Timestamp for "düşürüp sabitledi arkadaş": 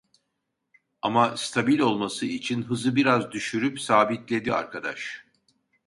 3.31-5.25